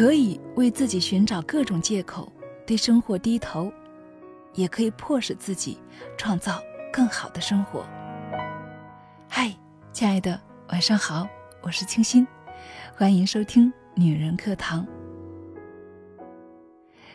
[0.00, 2.32] 可以为自己寻找各种借口，
[2.66, 3.70] 对生活低头，
[4.54, 5.76] 也可以迫使自己
[6.16, 6.58] 创造
[6.90, 7.84] 更好的生活。
[9.28, 9.54] 嗨，
[9.92, 11.28] 亲爱的，晚上好，
[11.60, 12.26] 我是清新，
[12.96, 14.86] 欢迎收听女人课堂。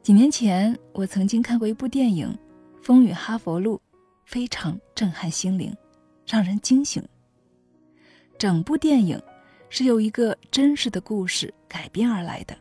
[0.00, 2.32] 几年前，我曾经看过一部电影
[2.84, 3.74] 《风雨哈佛路》，
[4.24, 5.76] 非常震撼心灵，
[6.24, 7.02] 让人惊醒。
[8.38, 9.20] 整部电影
[9.68, 12.56] 是由一个真实的故事改编而来的。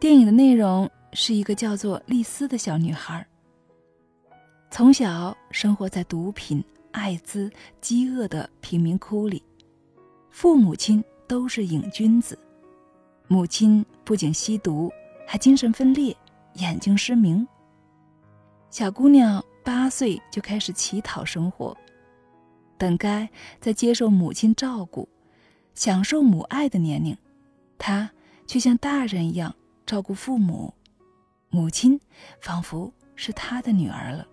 [0.00, 3.26] 电影的内容是一个叫做丽丝的小女孩，
[4.70, 6.62] 从小生活在毒品、
[6.92, 9.42] 艾滋、饥饿的贫民窟里，
[10.30, 12.38] 父母亲都是瘾君子，
[13.28, 14.92] 母亲不仅吸毒。
[15.26, 16.14] 还精神分裂，
[16.56, 17.48] 眼睛失明。
[18.70, 21.74] 小姑娘八岁就开始乞讨生活，
[22.76, 23.26] 本该
[23.58, 25.08] 在接受母亲照顾、
[25.74, 27.16] 享受母爱的年龄，
[27.78, 28.10] 她
[28.46, 29.56] 却像大人一样
[29.86, 30.72] 照顾父母，
[31.50, 32.00] 母亲
[32.40, 34.26] 仿佛是她的女儿了。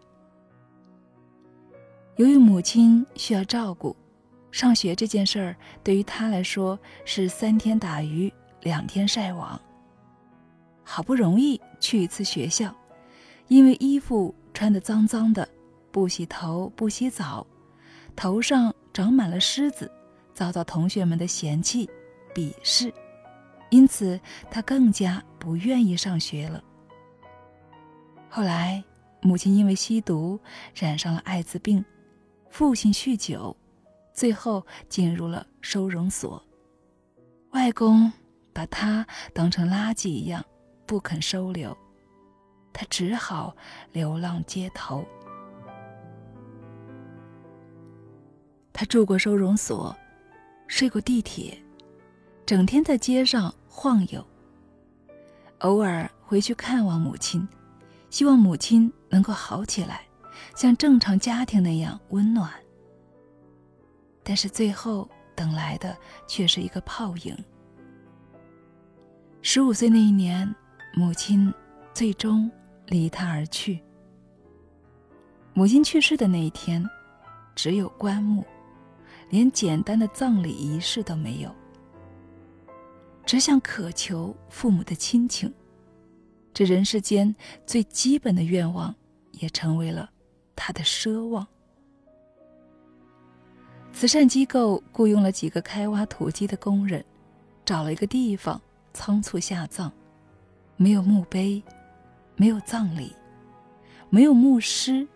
[2.15, 3.95] 由于母亲需要照顾，
[4.51, 9.59] 上学这件事儿对于她来说是三天打鱼两天晒网。
[10.83, 12.73] 好不容易去一次学校，
[13.47, 15.47] 因为衣服穿得脏脏的，
[15.91, 17.45] 不洗头不洗澡，
[18.15, 19.89] 头上长满了虱子，
[20.33, 21.89] 遭到同学们的嫌弃、
[22.33, 22.93] 鄙视，
[23.71, 24.19] 因此
[24.51, 26.63] 他更加不愿意上学了。
[28.29, 28.83] 后来，
[29.21, 30.39] 母亲因为吸毒
[30.75, 31.83] 染上了艾滋病，
[32.51, 33.57] 父亲酗酒，
[34.13, 36.41] 最后进入了收容所，
[37.51, 38.13] 外公
[38.53, 40.45] 把他当成垃圾一样。
[40.85, 41.77] 不肯收留，
[42.73, 43.55] 他只好
[43.93, 45.05] 流浪街头。
[48.73, 49.95] 他住过收容所，
[50.67, 51.57] 睡过地铁，
[52.45, 54.21] 整天在街上晃悠。
[55.59, 57.47] 偶尔回去看望母亲，
[58.09, 60.01] 希望母亲能够好起来，
[60.55, 62.51] 像正常家庭那样温暖。
[64.23, 67.37] 但是最后等来的却是一个泡影。
[69.41, 70.53] 十五岁那一年。
[70.93, 71.53] 母亲
[71.93, 72.51] 最终
[72.87, 73.81] 离他而去。
[75.53, 76.85] 母亲去世的那一天，
[77.55, 78.43] 只有棺木，
[79.29, 81.55] 连简单的葬礼仪式都没有。
[83.31, 85.53] 只想渴求父母的亲情，
[86.53, 87.33] 这人世间
[87.65, 88.93] 最基本的愿望，
[89.31, 90.11] 也成为了
[90.53, 91.47] 他的奢望。
[93.93, 97.05] 慈善机构雇佣了几个开挖土机的工人，
[97.63, 98.61] 找了一个地方，
[98.93, 99.89] 仓促下葬。
[100.75, 101.63] 没有墓碑，
[102.35, 103.15] 没有葬礼，
[104.09, 105.07] 没有牧师，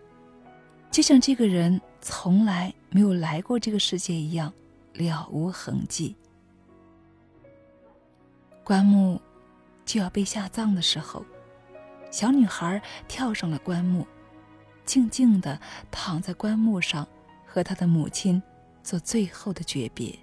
[0.90, 4.50] 就像这个人从来没有来过这个世界一样，
[4.94, 6.16] 了无痕迹。
[8.66, 9.22] 棺木
[9.84, 11.24] 就要被下葬的时候，
[12.10, 14.04] 小女孩跳上了棺木，
[14.84, 15.56] 静静的
[15.88, 17.06] 躺在棺木上，
[17.46, 18.42] 和她的母亲
[18.82, 20.18] 做最后的诀别。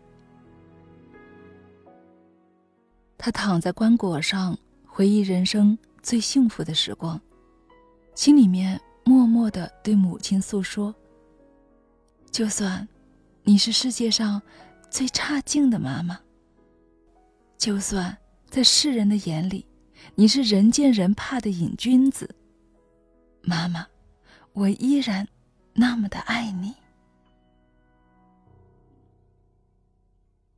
[3.18, 4.58] 她躺在棺椁上。
[4.86, 7.20] 回忆人生最幸福的时光，
[8.14, 10.94] 心里面默默的对母亲诉说。
[12.30, 12.88] 就算
[13.42, 14.40] 你是世界上
[14.92, 16.20] 最差劲的妈妈，
[17.58, 18.16] 就算
[18.54, 19.66] 在世人的眼里
[20.14, 22.36] 你是人见人怕的瘾君子，
[23.42, 23.88] 妈妈，
[24.52, 25.28] 我依然
[25.74, 26.72] 那么的爱你。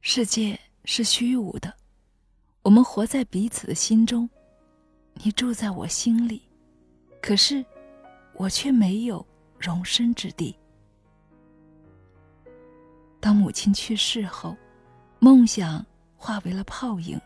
[0.02, 1.74] 世界是虚无的。
[2.64, 4.30] 我们活在彼此的心中，
[5.14, 6.42] 你住在我心里，
[7.22, 7.66] 可是
[8.34, 9.26] 我却没有
[9.58, 10.54] 容身之地。
[13.22, 14.54] 当母亲去世后，
[15.20, 15.86] 梦想
[16.18, 17.18] 化为了泡影，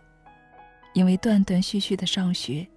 [0.93, 2.67] 因为断断续续的上学，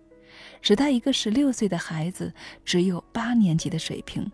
[0.61, 2.33] 使他一个十六岁的孩子
[2.65, 4.31] 只有八年级的水平。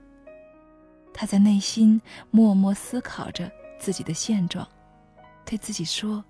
[1.12, 4.66] 他在内心默默思考着自己的现状，
[5.44, 6.24] 对自己说。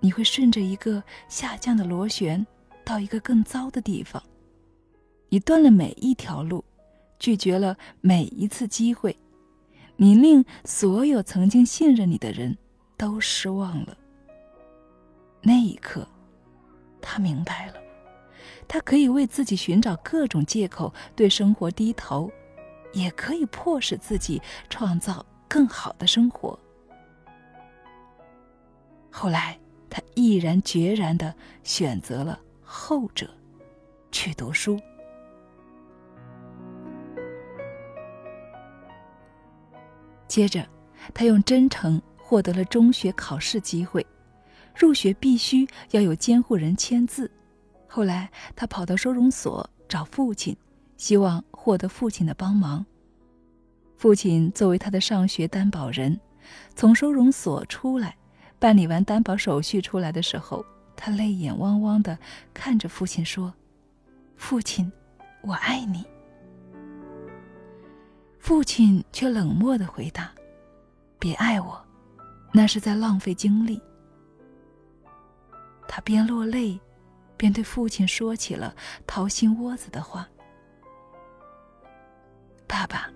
[0.00, 2.44] 你会顺着一个下降的螺旋，
[2.84, 4.22] 到一个更糟的地方。
[5.28, 6.64] 你断了每一条路，
[7.18, 9.14] 拒绝了每一次机会，
[9.96, 12.56] 你令所有曾经信任你的人
[12.96, 13.96] 都失望了。
[15.42, 16.08] 那一刻，
[17.00, 17.74] 他明白了，
[18.68, 22.30] 他可以为自己寻找各种借口，对生活低头，
[22.92, 26.58] 也可以迫使自己创造更好的生活。
[29.10, 29.58] 后来。
[29.92, 33.28] 他毅然决然的选择了后者，
[34.12, 34.78] 去读书。
[40.28, 40.64] 接着，
[41.12, 44.06] 他用真诚获得了中学考试机会，
[44.80, 47.30] 入学必须要有监护人签字。
[47.86, 50.56] 后来，他跑到收容所找父亲，
[50.96, 52.84] 希望获得父亲的帮忙。
[53.98, 56.18] 父亲作为他的上学担保人，
[56.74, 58.16] 从收容所出来，
[58.58, 60.64] 办理完担保手续出来的时候，
[60.96, 62.18] 他泪眼汪汪的
[62.54, 63.52] 看着父亲说
[64.36, 64.90] ：“父亲，
[65.42, 66.02] 我爱你。”
[68.40, 70.32] 父亲却冷漠的回答
[71.20, 71.78] ：“别爱我，
[72.54, 73.78] 那是在浪费精力。”
[75.92, 76.78] 他边落泪，
[77.36, 78.72] 边对父亲说起了
[79.08, 80.28] 掏心窝子的话
[82.64, 83.10] ：“爸爸，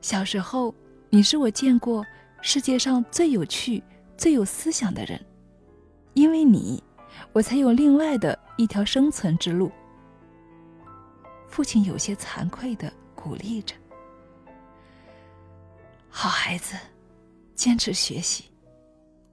[0.00, 0.74] 小时候
[1.10, 2.02] 你是我见过
[2.40, 3.84] 世界上最有趣、
[4.16, 5.22] 最有思想的人，
[6.14, 6.82] 因为你，
[7.34, 9.70] 我才有另外的一条生存之路。”
[11.46, 13.76] 父亲有些惭愧的鼓励着。
[16.08, 16.78] 好孩子，
[17.54, 18.50] 坚持学习。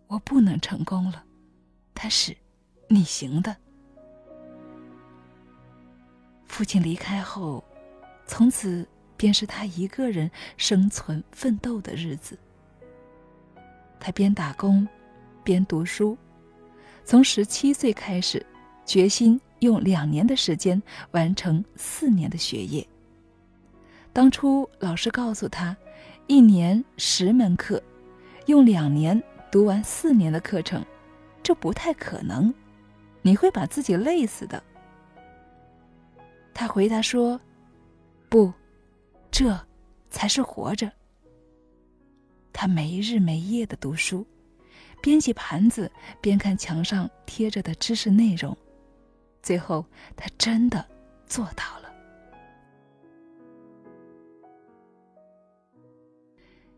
[0.08, 1.24] 我不能成功了，
[1.94, 2.36] 但是
[2.92, 3.56] 你行的。
[6.46, 7.64] 父亲离开后，
[8.26, 12.38] 从此便是他一个人生存奋斗的日子。
[14.00, 14.88] 他边打工，
[15.44, 16.18] 边读书，
[17.04, 18.46] 从十七岁开始，
[18.86, 22.86] 决心用两年的时间完成四年的学业。
[24.12, 25.76] 当初老师告诉他。
[26.28, 27.82] 一年十门课，
[28.46, 29.22] 用两年
[29.52, 30.86] 读完四年的课程，
[31.44, 32.54] 这不太可能，
[33.22, 34.62] 你会把自己累死的。
[36.54, 37.40] 他回答说
[38.30, 38.52] ：“不，
[39.32, 39.60] 这
[40.10, 40.92] 才是活着。”
[42.54, 44.26] 他没日没夜的读书，
[45.02, 48.56] 边洗盘子边看墙上贴着的知识内容，
[49.42, 49.86] 最后
[50.16, 50.86] 他真的
[51.26, 51.90] 做到了。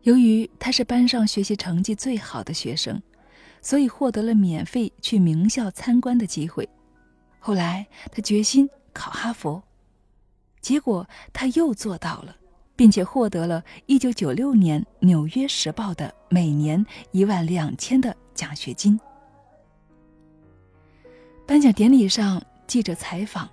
[0.02, 3.02] 由于他是班上学习成绩最好的学生，
[3.64, 6.68] 所以获得了免费去名校参观的机会。
[7.40, 9.60] 后来他决心考哈佛，
[10.60, 12.36] 结果他又做到了，
[12.76, 19.00] 并且获得了一九九六年《纽约时报》的每年一万两千的奖学金。
[21.46, 23.48] 颁奖典礼上，记者采访：“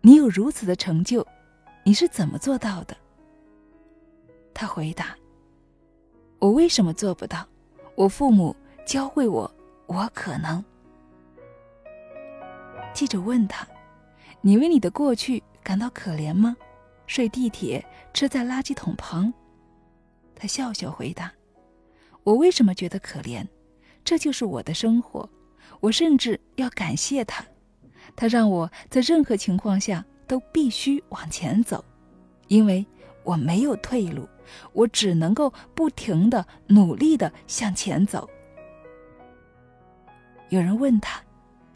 [0.00, 1.26] 你有如此的成就，
[1.84, 2.96] 你是怎么做到的？”
[4.54, 5.14] 他回答。
[6.38, 7.46] 我为什么做不到？
[7.96, 8.56] 我父母
[8.90, 9.48] 教会我，
[9.86, 10.64] 我可能。
[12.92, 13.64] 记者问他
[14.42, 16.56] ：“你为你的过去感到可怜吗？
[17.06, 19.32] 睡地铁，吃在垃圾桶旁。”
[20.34, 21.32] 他笑笑回答
[22.24, 23.46] ：“我为什么觉得可怜？
[24.04, 25.30] 这就是我的生活。
[25.78, 27.44] 我甚至要感谢他，
[28.16, 31.84] 他让我在任何情况下都必须往前走，
[32.48, 32.84] 因为
[33.22, 34.28] 我没有退路。”
[34.72, 38.28] 我只能够不停的努力的向前走。
[40.50, 41.22] 有人问他，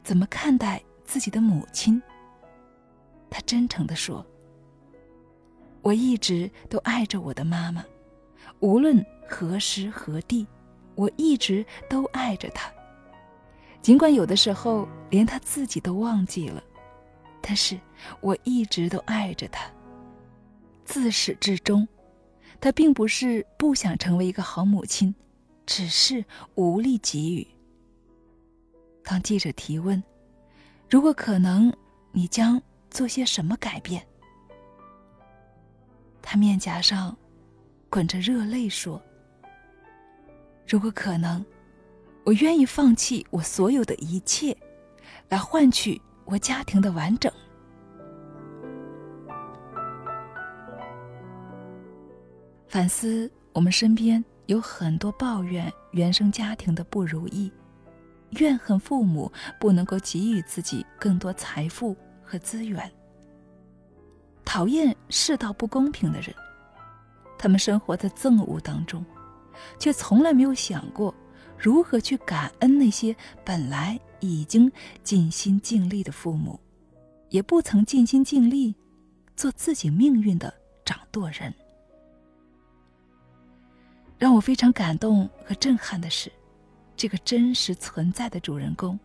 [0.02, 2.02] 怎么看待自己的母亲？
[3.30, 4.26] 他真诚的说
[5.80, 7.84] ：“我一直都爱着我的妈妈，
[8.58, 10.44] 无论何时何地，
[10.96, 12.68] 我一直都爱着她。
[13.80, 16.60] 尽管有的时候连她自己都忘记了，
[17.40, 17.78] 但是
[18.20, 19.70] 我一直都爱着她，
[20.84, 21.86] 自始至终。”
[22.60, 25.14] 她并不是不想成为一个好母亲，
[25.64, 26.24] 只是
[26.56, 27.46] 无力给予。
[29.04, 30.02] 当记者提问
[30.90, 31.72] ：“如果可能，
[32.10, 34.04] 你将做些什么改变？”
[36.22, 37.14] 他面颊上
[37.90, 39.00] 滚着热泪说
[40.66, 41.44] ：“如果可能，
[42.24, 44.56] 我愿意放弃我所有的一切，
[45.28, 47.30] 来换取我家庭的完整。”
[52.66, 57.52] 反思我们身边有很多抱怨原生家庭的不如意，
[58.38, 62.90] 怨恨父母不能够给予自己更多财富和资源，
[64.44, 66.34] 讨厌世道不公平的人，
[67.38, 69.04] 他们生活在憎恶当中，
[69.78, 71.14] 却从来没有想过
[71.58, 73.14] 如何去感恩那些
[73.44, 74.70] 本来已经
[75.02, 76.58] 尽心尽力的父母，
[77.30, 78.74] 也不曾尽心尽力
[79.36, 80.52] 做自己命运的
[80.84, 81.52] 掌舵人。
[84.16, 86.30] 让我非常感动和震撼的是，
[86.96, 88.98] 这个真实存在的主人公，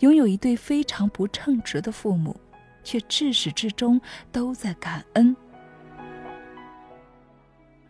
[0.00, 2.38] 拥有一对非常不称职的父母，
[2.82, 4.00] 却至始至终
[4.30, 5.36] 都在感恩，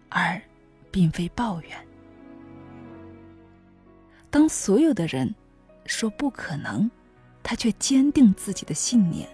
[0.08, 0.40] 而
[0.90, 1.70] 并非抱怨。
[4.30, 5.32] 当所有的人
[5.86, 6.90] 说不可能，
[7.42, 9.28] 他却坚定自己的信念，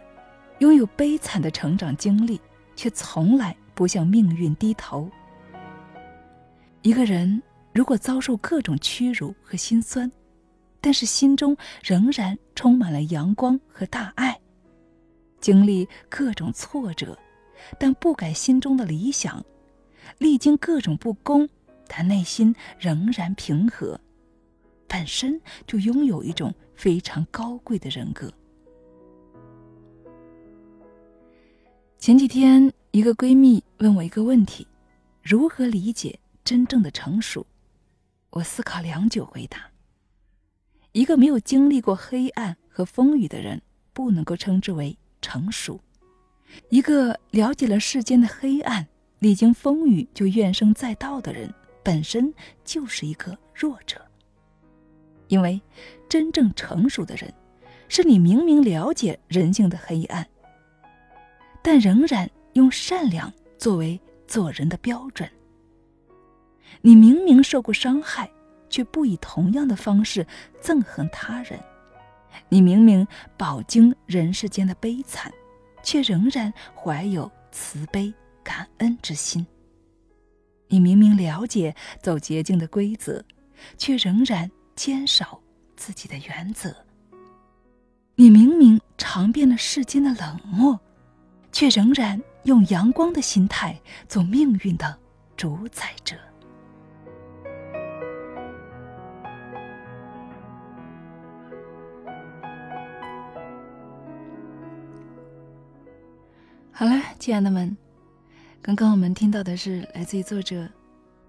[0.58, 2.40] 拥有悲惨的成长经历，
[2.74, 5.08] 却从来不向命运低头。
[6.82, 7.42] 一个人
[7.80, 10.12] 如果遭受各种屈辱和心酸，
[10.82, 14.38] 但是心中仍然充满了阳光和大爱。
[15.40, 17.18] 经历各种挫折，
[17.78, 19.42] 但不改心中的理想；
[20.18, 21.48] 历经各种不公，
[21.88, 23.98] 但内心仍然平和。
[24.86, 28.30] 本身就拥有一种非常高贵的人格。
[31.98, 34.68] 前几天，一个闺蜜问我一个问题：
[35.22, 37.46] 如何理解真正的成熟？
[38.30, 39.70] 我思考良久，回答：
[40.92, 43.60] 一个没有经历过黑暗和风雨的人，
[43.92, 45.80] 不能够称之为成熟；
[46.68, 48.86] 一个了解了世间的黑暗、
[49.18, 52.32] 历经风雨就怨声载道的人，本身
[52.64, 54.00] 就是一个弱者。
[55.26, 55.60] 因为
[56.08, 57.34] 真正成熟的人，
[57.88, 60.24] 是你明明了解人性的黑暗，
[61.62, 65.28] 但仍然用善良作为做人的标准。
[66.80, 68.30] 你明明受过伤害，
[68.68, 70.26] 却不以同样的方式
[70.62, 71.58] 憎恨他人；
[72.48, 75.32] 你明明饱经人世间的悲惨，
[75.82, 78.12] 却仍然怀有慈悲
[78.42, 79.46] 感恩之心。
[80.68, 83.24] 你明明了解走捷径的规则，
[83.76, 84.50] 却仍然。
[84.76, 85.42] 坚守
[85.76, 86.74] 自己的原则。
[88.14, 90.80] 你明明尝遍了世间的冷漠，
[91.52, 94.98] 却仍然用阳光的心态做命运的
[95.36, 96.16] 主宰者。
[106.80, 107.76] 好了，亲爱的们，
[108.62, 110.66] 刚刚我们听到的是来自于作者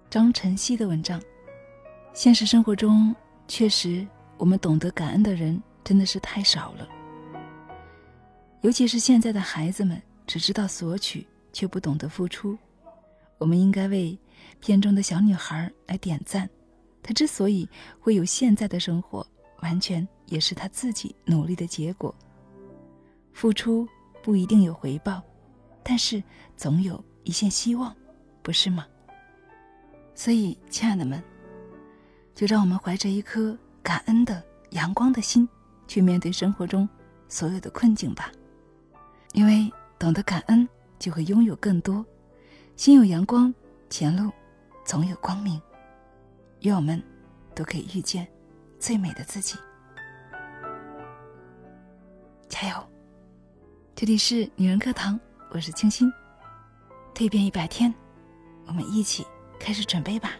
[0.08, 1.20] 张晨曦的文章。
[2.14, 3.14] 现实生活中。
[3.46, 4.06] 确实，
[4.38, 6.88] 我们懂得感恩的人真的是太少了。
[8.62, 12.56] 尤其是现在的孩子们，只知道索取，却不懂得付出。
[13.36, 14.18] 我们应该为
[14.58, 16.48] 片中的小女孩来点赞。
[17.02, 17.68] 她之所以
[18.00, 19.26] 会有现在的生活，
[19.60, 22.14] 完全也是她自己努力的结果。
[23.34, 23.86] 付出
[24.22, 25.22] 不一定有回报，
[25.82, 26.22] 但是
[26.56, 27.94] 总有一线希望，
[28.42, 28.86] 不是吗？
[30.14, 31.22] 所以，亲爱的们。
[32.34, 35.46] 就让我们怀着一颗感恩的阳光的心，
[35.86, 36.88] 去面对生活中
[37.28, 38.32] 所有的困境吧。
[39.34, 40.66] 因为懂得感恩，
[40.98, 42.04] 就会拥有更多。
[42.74, 43.52] 心有阳光，
[43.90, 44.32] 前路
[44.82, 45.60] 总有光明。
[46.60, 47.02] 愿我们
[47.54, 48.26] 都可以遇见
[48.78, 49.58] 最美的自己。
[52.48, 52.88] 加油！
[53.94, 55.20] 这里是女人课堂，
[55.54, 56.10] 我是清新。
[57.14, 57.92] 蜕变一百天，
[58.66, 59.26] 我们一起
[59.60, 60.30] 开始准备吧。